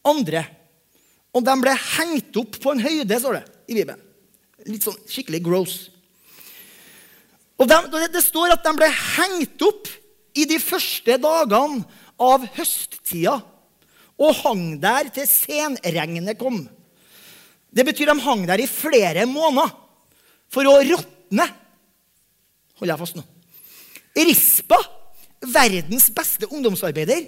andre. 0.05 0.45
Og 1.33 1.45
de 1.45 1.55
ble 1.61 1.73
hengt 1.97 2.37
opp 2.37 2.59
på 2.61 2.73
en 2.73 2.83
høyde, 2.83 3.17
står 3.19 3.39
det 3.39 3.45
i 3.71 3.77
Bibelen. 3.79 4.01
Litt 4.69 4.85
sånn 4.85 4.99
skikkelig 5.09 5.41
gross. 5.43 5.75
Og 7.59 7.69
de, 7.69 8.07
Det 8.11 8.23
står 8.23 8.53
at 8.55 8.63
de 8.65 8.73
ble 8.77 8.89
hengt 8.89 9.65
opp 9.65 9.89
i 10.37 10.45
de 10.49 10.59
første 10.61 11.17
dagene 11.21 11.83
av 12.21 12.45
høsttida 12.55 13.39
og 14.21 14.37
hang 14.43 14.63
der 14.81 15.09
til 15.13 15.27
senregnet 15.29 16.37
kom. 16.39 16.63
Det 17.73 17.85
betyr 17.87 18.11
de 18.11 18.17
hang 18.21 18.43
der 18.47 18.61
i 18.61 18.69
flere 18.69 19.25
måneder 19.29 19.71
for 20.53 20.69
å 20.69 20.77
råtne. 20.85 21.47
Hold 22.79 22.91
deg 22.91 22.99
fast 23.01 23.17
nå. 23.17 23.23
Rispa, 24.13 24.77
verdens 25.53 26.09
beste 26.13 26.49
ungdomsarbeider, 26.51 27.25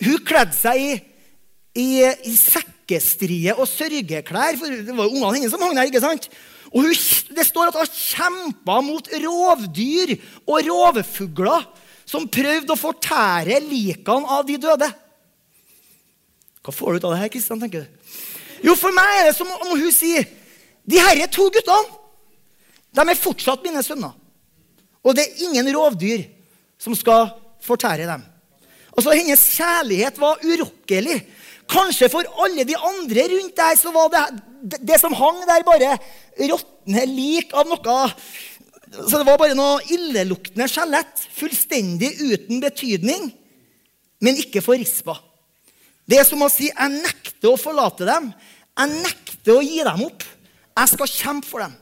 hun 0.00 0.22
kledde 0.26 0.56
seg 0.56 0.80
i, 0.80 0.92
i, 1.78 1.88
i 2.26 2.34
sekkestrie 2.34 3.54
og 3.54 3.68
sørgeklær. 3.70 4.58
For 4.58 4.80
det 4.88 4.96
var 4.96 5.06
jo 5.06 5.14
ungene 5.14 5.36
hennes 5.36 5.52
som 5.54 5.62
hang 5.62 5.76
der. 5.76 5.90
ikke 5.90 6.02
sant? 6.02 6.26
Og 6.70 6.86
hun, 6.86 6.96
Det 7.36 7.46
står 7.46 7.70
at 7.70 7.78
hun 7.78 7.92
kjempa 7.94 8.80
mot 8.86 9.12
rovdyr 9.12 10.16
og 10.46 10.66
rovfugler 10.66 11.68
som 12.08 12.26
prøvde 12.26 12.74
å 12.74 12.80
fortære 12.80 13.60
likene 13.68 14.34
av 14.38 14.42
de 14.48 14.58
døde. 14.58 14.88
Hva 16.60 16.74
får 16.74 16.92
du 16.92 16.98
ut 16.98 17.06
av 17.08 17.14
det 17.14 17.22
her, 17.22 17.32
Kristian? 17.32 17.60
tenker 17.62 17.86
du? 17.86 18.00
Jo, 18.64 18.74
for 18.76 18.92
meg 18.94 19.20
er 19.20 19.30
det 19.30 19.36
som 19.38 19.48
om 19.50 19.72
hun 19.72 19.92
sier 19.94 20.26
de 20.90 21.00
herre 21.00 21.28
to 21.30 21.48
guttene 21.52 21.98
de 22.90 23.04
er 23.06 23.18
fortsatt 23.18 23.62
mine 23.62 23.82
sønner. 23.86 24.14
Og 25.06 25.14
det 25.16 25.22
er 25.24 25.42
ingen 25.46 25.68
rovdyr 25.76 26.24
som 26.80 26.96
skal 26.98 27.30
fortære 27.62 28.08
dem. 28.08 28.24
Altså, 28.96 29.14
Hennes 29.14 29.44
kjærlighet 29.54 30.18
var 30.20 30.42
urokkelig. 30.42 31.20
Kanskje 31.70 32.10
for 32.10 32.26
alle 32.42 32.66
de 32.66 32.74
andre 32.76 33.28
rundt 33.30 33.56
der 33.56 33.76
så 33.78 33.92
var 33.94 34.10
det 34.10 34.80
det 34.90 34.98
som 35.00 35.14
hang 35.16 35.38
der, 35.48 35.62
bare 35.64 35.94
råtne 36.50 37.04
lik 37.08 37.54
av 37.56 37.68
noe 37.70 38.10
Så 38.90 39.20
det 39.20 39.26
var 39.28 39.38
bare 39.38 39.54
noe 39.54 39.78
illeluktende 39.94 40.66
skjelett. 40.68 41.22
Fullstendig 41.38 42.10
uten 42.18 42.58
betydning, 42.60 43.30
men 44.20 44.40
ikke 44.42 44.60
for 44.66 44.74
rispa. 44.74 45.14
Det 46.10 46.18
er 46.18 46.26
som 46.26 46.42
å 46.42 46.50
si 46.50 46.68
jeg 46.70 46.96
nekter 46.96 47.52
å 47.52 47.60
forlate 47.60 48.08
dem. 48.08 48.32
Jeg 48.80 49.02
nekter 49.06 49.54
å 49.54 49.62
gi 49.62 49.78
dem 49.86 50.02
opp. 50.08 50.26
Jeg 50.80 50.92
skal 50.94 51.12
kjempe 51.12 51.46
for 51.46 51.62
dem. 51.62 51.76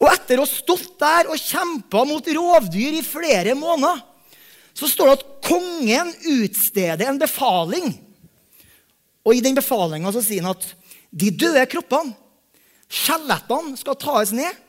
Og 0.00 0.08
etter 0.12 0.40
å 0.40 0.44
ha 0.44 0.48
stått 0.48 0.96
der 1.00 1.28
og 1.32 1.40
kjempa 1.40 2.04
mot 2.08 2.26
rovdyr 2.38 2.98
i 2.98 3.04
flere 3.04 3.54
måneder, 3.56 4.02
så 4.76 4.88
står 4.88 5.08
det 5.08 5.14
at 5.16 5.28
kongen 5.46 6.10
utsteder 6.36 7.08
en 7.08 7.20
befaling 7.20 7.94
og 9.26 9.34
i 9.34 9.42
den 9.42 9.56
befalinga 9.58 10.12
sier 10.14 10.44
han 10.44 10.54
at 10.54 10.68
de 11.10 11.32
døde 11.34 11.64
kroppene, 11.70 12.14
skjelettene, 12.86 13.74
skal 13.80 13.98
tas 13.98 14.30
ned. 14.34 14.62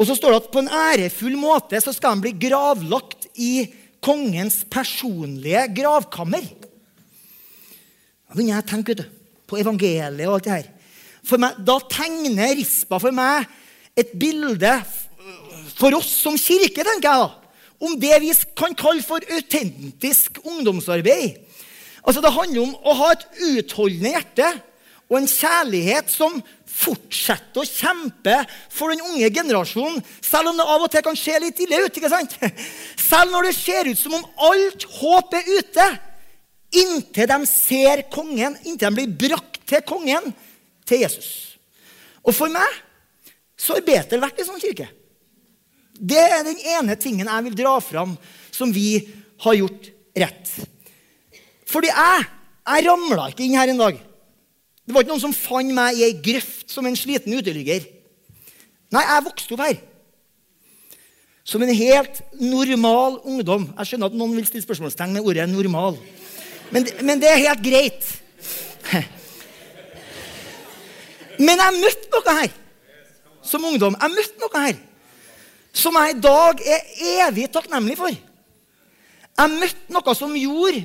Og 0.00 0.08
så 0.08 0.16
står 0.16 0.32
det 0.32 0.40
at 0.40 0.52
på 0.54 0.62
en 0.62 0.72
ærefull 0.72 1.36
måte 1.36 1.80
så 1.84 1.92
skal 1.92 2.16
de 2.16 2.24
bli 2.24 2.48
gravlagt 2.48 3.28
i 3.36 3.68
kongens 4.00 4.62
personlige 4.72 5.66
gravkammer. 5.76 6.46
Da 8.30 8.36
begynner 8.36 8.60
jeg 8.60 8.62
å 8.62 8.70
tenke 8.70 8.94
du, 8.94 9.02
på 9.50 9.58
evangeliet 9.58 10.28
og 10.28 10.36
alt 10.36 10.44
det 10.46 10.52
her. 10.54 10.66
Meg, 11.42 11.56
da 11.66 11.74
tegner 11.90 12.52
Rispa 12.54 13.00
for 13.02 13.10
meg 13.14 13.48
et 13.98 14.12
bilde 14.14 14.70
for 15.74 15.96
oss 15.98 16.12
som 16.22 16.36
kirke, 16.38 16.84
tenker 16.86 17.08
jeg 17.08 17.24
da, 17.24 17.56
om 17.82 17.96
det 17.98 18.20
vi 18.22 18.30
kan 18.54 18.76
kalle 18.78 19.02
for 19.02 19.24
autentisk 19.34 20.38
ungdomsarbeid. 20.44 21.40
Altså 22.06 22.22
Det 22.22 22.32
handler 22.36 22.68
om 22.68 22.76
å 22.86 22.94
ha 23.00 23.08
et 23.16 23.26
utholdende 23.48 24.14
hjerte 24.14 24.50
og 25.10 25.16
en 25.18 25.26
kjærlighet 25.26 26.12
som 26.14 26.36
fortsetter 26.70 27.64
å 27.64 27.66
kjempe 27.66 28.36
for 28.70 28.94
den 28.94 29.02
unge 29.10 29.26
generasjonen, 29.34 29.98
selv 30.22 30.52
om 30.52 30.60
det 30.60 30.68
av 30.70 30.86
og 30.86 30.92
til 30.92 31.02
kan 31.02 31.18
se 31.18 31.34
litt 31.42 31.58
ille 31.66 31.82
ut. 31.82 31.98
ikke 31.98 32.12
sant? 32.12 32.38
Selv 33.10 33.34
når 33.34 33.50
det 33.50 33.56
ser 33.58 33.90
ut 33.90 33.98
som 33.98 34.14
om 34.20 34.28
alt 34.46 34.86
håp 35.00 35.34
er 35.34 35.50
ute, 35.58 35.88
inntil 36.70 37.28
de 37.30 37.38
ser 37.48 38.04
kongen, 38.12 38.56
inntil 38.64 38.88
de 38.90 38.96
blir 39.00 39.14
brakt 39.28 39.60
til 39.68 39.84
kongen, 39.86 40.32
til 40.86 41.04
Jesus. 41.04 41.58
Og 42.24 42.34
for 42.36 42.52
meg 42.52 42.80
så 43.60 43.76
har 43.76 43.86
Betel 43.86 44.22
vært 44.22 44.40
en 44.40 44.50
sånn 44.50 44.62
kirke. 44.62 44.88
Det 46.00 46.20
er 46.20 46.44
den 46.46 46.60
ene 46.76 46.96
tingen 46.96 47.28
jeg 47.28 47.46
vil 47.48 47.56
dra 47.58 47.74
fram 47.84 48.14
som 48.50 48.72
vi 48.72 49.02
har 49.44 49.56
gjort 49.58 49.90
rett. 50.16 50.52
Fordi 51.68 51.90
jeg 51.92 52.28
jeg 52.70 52.86
ramla 52.86 53.30
ikke 53.30 53.46
inn 53.46 53.56
her 53.58 53.70
en 53.72 53.80
dag. 53.80 53.96
Det 54.84 54.94
var 54.94 55.04
ikke 55.04 55.12
noen 55.14 55.22
som 55.22 55.34
fant 55.34 55.72
meg 55.74 55.98
i 55.98 56.04
ei 56.06 56.16
grøft 56.22 56.70
som 56.70 56.86
en 56.86 56.98
sliten 56.98 57.34
uteligger. 57.34 57.86
Nei, 58.90 59.02
jeg 59.06 59.26
vokste 59.26 59.56
opp 59.56 59.62
her. 59.64 59.78
Som 61.46 61.64
en 61.64 61.72
helt 61.74 62.20
normal 62.38 63.18
ungdom. 63.26 63.68
Jeg 63.78 63.90
skjønner 63.90 64.10
at 64.10 64.18
noen 64.18 64.36
vil 64.36 64.46
stille 64.46 64.66
spørsmålstegn 64.66 65.14
med 65.16 65.26
ordet 65.26 65.48
'normal'. 65.48 65.98
Men, 66.70 66.86
men 67.02 67.20
det 67.22 67.30
er 67.30 67.44
helt 67.48 67.62
greit. 67.64 68.06
Men 71.40 71.56
jeg 71.56 71.80
møtte 71.80 72.10
noe 72.12 72.36
her 72.36 72.50
som 73.50 73.64
ungdom. 73.64 73.96
Jeg 73.96 74.14
møtte 74.14 74.42
noe 74.42 74.64
her 74.66 74.80
som 75.72 75.94
jeg 75.96 76.16
i 76.16 76.20
dag 76.22 76.62
er 76.66 76.88
evig 77.26 77.46
takknemlig 77.54 77.96
for. 77.98 78.10
Jeg 78.10 79.52
møtte 79.54 79.94
noe 79.94 80.14
som 80.18 80.34
gjorde 80.36 80.82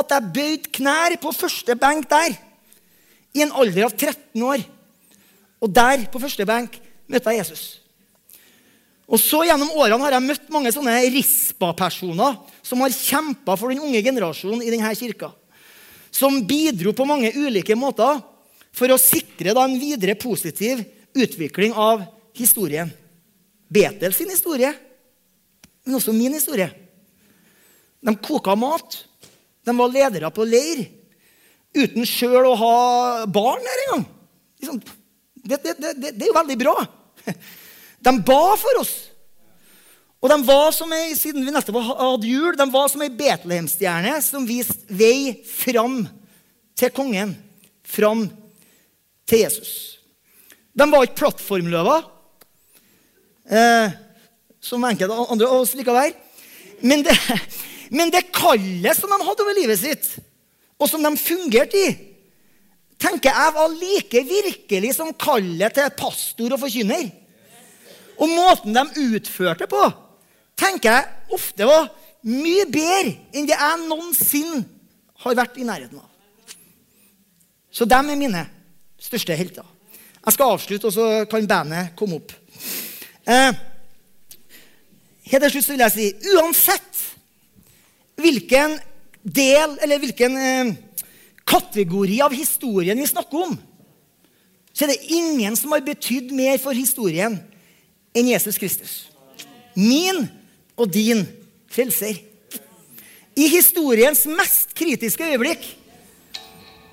at 0.00 0.14
jeg 0.14 0.32
bøyde 0.36 0.72
knær 0.78 1.16
på 1.20 1.32
første 1.34 1.76
benk 1.76 2.08
der 2.10 2.36
i 3.34 3.42
en 3.44 3.52
alder 3.52 3.88
av 3.88 3.94
13 3.96 4.42
år. 4.46 4.62
Og 5.60 5.74
der, 5.74 6.06
på 6.08 6.22
første 6.22 6.46
benk, 6.48 6.78
møtte 7.10 7.34
jeg 7.34 7.42
Jesus. 7.42 7.79
Og 9.10 9.18
så 9.18 9.42
Gjennom 9.48 9.72
årene 9.74 10.04
har 10.04 10.14
jeg 10.16 10.26
møtt 10.28 10.50
mange 10.54 10.70
sånne 10.74 10.94
rispa-personer 11.10 12.38
som 12.62 12.82
har 12.84 12.94
kjempa 12.94 13.56
for 13.58 13.72
den 13.72 13.82
unge 13.82 14.02
generasjonen 14.06 14.62
i 14.62 14.70
denne 14.70 14.94
kirka. 14.94 15.32
som 16.10 16.42
bidro 16.46 16.92
på 16.92 17.04
mange 17.06 17.30
ulike 17.38 17.76
måter 17.78 18.18
for 18.74 18.90
å 18.90 18.98
sikre 18.98 19.54
en 19.54 19.78
videre 19.78 20.16
positiv 20.18 20.82
utvikling 21.14 21.72
av 21.72 22.02
historien. 22.34 22.90
Betel 23.70 24.12
sin 24.12 24.30
historie, 24.30 24.72
men 25.84 25.94
også 25.94 26.12
min 26.12 26.34
historie. 26.34 26.70
De 28.02 28.16
koka 28.16 28.56
mat. 28.58 29.04
De 29.62 29.76
var 29.76 29.92
ledere 29.92 30.30
på 30.34 30.46
leir 30.48 30.82
uten 31.76 32.06
sjøl 32.08 32.48
å 32.48 32.58
ha 32.58 33.26
barn 33.30 33.62
der 33.62 33.84
engang. 33.84 34.06
Liksom, 34.58 34.80
det, 35.46 35.62
det, 35.62 35.74
det, 35.78 35.94
det, 36.10 36.24
er 36.24 36.30
jo 36.32 36.38
veldig 36.40 36.58
bra. 36.58 36.74
De 38.00 38.12
ba 38.24 38.42
for 38.60 38.80
oss. 38.80 38.94
Og 40.20 40.28
de 40.28 40.36
var 40.44 40.72
som 40.76 40.90
ei, 40.92 41.14
siden 41.16 41.44
vi 41.46 41.52
nettopp 41.52 41.80
hadde 41.80 42.28
jul, 42.28 42.56
de 42.56 42.66
var 42.72 42.90
som 42.92 43.00
ei 43.04 43.12
Betlehemstjerne 43.12 44.18
som 44.24 44.44
viste 44.48 44.84
vei 44.92 45.38
fram 45.48 46.02
til 46.76 46.92
kongen. 46.96 47.32
Fram 47.88 48.26
til 49.28 49.44
Jesus. 49.46 49.72
De 50.76 50.86
var 50.92 51.06
ikke 51.06 51.22
plattformløver, 51.22 52.04
eh, 53.50 53.96
som 54.60 54.84
enkelte 54.84 55.16
andre 55.32 55.48
av 55.48 55.64
oss 55.64 55.72
liker 55.74 55.92
å 55.92 55.98
være. 55.98 56.14
Men 56.84 57.02
det, 57.04 57.16
men 57.96 58.12
det 58.12 58.28
kallet 58.32 58.96
som 58.96 59.10
de 59.10 59.24
hadde 59.24 59.44
over 59.44 59.56
livet 59.56 59.80
sitt, 59.80 60.12
og 60.80 60.88
som 60.88 61.02
de 61.04 61.10
fungerte 61.20 61.80
i, 61.80 61.90
tenker 63.00 63.32
jeg 63.32 63.56
var 63.56 63.72
like 63.72 64.22
virkelig 64.28 64.94
som 64.96 65.12
kallet 65.16 65.74
til 65.76 65.92
pastor 65.96 66.52
og 66.52 66.60
forkynner. 66.60 67.08
Og 68.20 68.28
måten 68.28 68.76
de 68.76 69.06
utførte 69.16 69.68
på, 69.70 69.80
tenker 70.60 70.92
jeg 70.92 71.36
ofte 71.36 71.68
var 71.68 71.88
mye 72.28 72.66
bedre 72.68 73.14
enn 73.32 73.48
det 73.48 73.56
jeg 73.56 73.86
noensinne 73.86 74.64
har 75.24 75.36
vært 75.36 75.56
i 75.60 75.64
nærheten 75.64 76.00
av. 76.00 76.08
Så 77.70 77.86
dem 77.88 78.10
er 78.10 78.18
mine 78.18 78.44
største 79.00 79.36
helter. 79.36 79.64
Jeg 80.20 80.36
skal 80.36 80.52
avslutte, 80.52 80.90
og 80.90 80.92
så 80.92 81.06
kan 81.30 81.48
bandet 81.48 81.94
komme 81.96 82.18
opp. 82.18 82.34
Eh, 83.24 83.52
helt 85.30 85.46
til 85.46 85.54
slutt 85.54 85.70
vil 85.72 85.84
jeg 85.86 85.94
si 85.94 86.34
uansett 86.34 87.04
hvilken 88.20 88.76
del 89.22 89.78
eller 89.80 90.00
hvilken 90.02 90.36
eh, 90.36 90.72
kategori 91.48 92.20
av 92.26 92.34
historien 92.36 93.00
vi 93.00 93.08
snakker 93.08 93.46
om, 93.48 93.56
så 94.72 94.84
er 94.84 94.92
det 94.92 95.14
ingen 95.16 95.56
som 95.58 95.72
har 95.74 95.84
betydd 95.84 96.34
mer 96.36 96.60
for 96.62 96.76
historien 96.76 97.38
enn 98.16 98.30
Jesus 98.32 98.58
Kristus. 98.60 98.94
Min 99.74 100.26
og 100.76 100.90
din 100.92 101.22
frelser. 101.70 102.18
I 103.38 103.46
historiens 103.48 104.24
mest 104.28 104.74
kritiske 104.76 105.28
øyeblikk, 105.32 105.62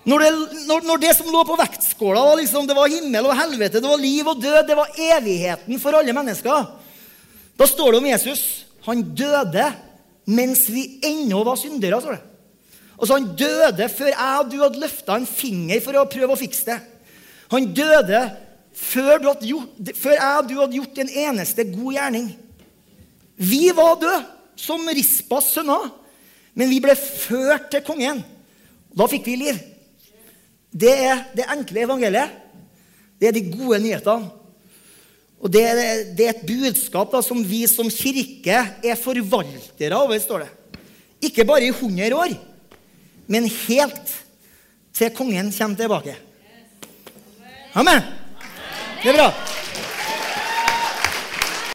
når 0.08 0.24
det, 0.24 0.30
når, 0.70 0.86
når 0.88 1.02
det 1.02 1.16
som 1.18 1.32
lå 1.34 1.42
på 1.44 1.58
vektskåla, 1.60 2.22
var 2.24 2.38
liksom, 2.40 2.68
det 2.70 2.78
var 2.78 2.92
himmel 2.92 3.28
og 3.28 3.36
helvete, 3.36 3.82
det 3.82 3.90
var 3.90 4.00
liv 4.00 4.30
og 4.30 4.40
død, 4.40 4.62
det 4.70 4.78
var 4.78 5.02
evigheten 5.18 5.82
for 5.84 5.98
alle 5.98 6.16
mennesker, 6.16 6.70
da 7.58 7.68
står 7.68 7.92
det 7.92 8.00
om 8.00 8.08
Jesus. 8.08 8.44
Han 8.88 9.04
døde 9.18 9.66
mens 10.32 10.68
vi 10.72 10.86
ennå 11.04 11.42
var 11.44 11.60
syndere. 11.60 12.00
står 12.00 12.16
det. 12.16 12.24
Altså, 13.00 13.14
Han 13.14 13.36
døde 13.36 13.90
før 13.90 14.12
jeg 14.14 14.40
og 14.40 14.52
du 14.52 14.58
hadde 14.62 14.80
løfta 14.80 15.18
en 15.18 15.28
finger 15.28 15.82
for 15.84 15.98
å 15.98 16.08
prøve 16.10 16.34
å 16.34 16.40
fikse 16.40 16.70
det. 16.70 16.78
Han 17.52 17.74
døde 17.74 18.22
før, 18.78 19.24
gjort, 19.42 19.94
før 19.98 20.16
jeg 20.16 20.42
og 20.42 20.50
du 20.50 20.58
hadde 20.60 20.78
gjort 20.78 21.00
en 21.02 21.14
eneste 21.26 21.66
god 21.72 21.94
gjerning. 21.98 22.28
Vi 23.38 23.68
var 23.76 23.98
døde, 24.02 24.24
som 24.58 24.88
Rispas 24.90 25.52
sønner, 25.54 25.92
men 26.58 26.70
vi 26.72 26.80
ble 26.82 26.96
ført 26.98 27.70
til 27.70 27.84
kongen. 27.86 28.24
Da 28.98 29.06
fikk 29.10 29.28
vi 29.30 29.36
liv. 29.38 29.60
Det 30.74 30.94
er 31.06 31.22
det 31.38 31.46
enkle 31.54 31.84
evangeliet. 31.86 32.34
Det 33.18 33.30
er 33.30 33.36
de 33.36 33.46
gode 33.52 33.80
nyhetene. 33.84 34.32
Og 35.38 35.52
det 35.54 35.62
er, 35.70 35.80
det 36.18 36.26
er 36.26 36.34
et 36.34 36.48
budskap 36.50 37.12
da, 37.14 37.22
som 37.22 37.44
vi 37.46 37.62
som 37.70 37.90
kirke 37.94 38.58
er 38.82 38.98
forvaltere 38.98 39.94
av. 39.94 40.14
står 40.18 40.48
det. 40.48 40.80
Ikke 41.30 41.46
bare 41.46 41.68
i 41.68 41.74
100 41.74 42.14
år, 42.18 42.34
men 43.30 43.46
helt 43.46 44.16
til 44.98 45.14
kongen 45.14 45.52
kommer 45.54 45.78
tilbake. 45.78 46.18
Amen. 47.78 48.02
¡Debra! 49.04 49.34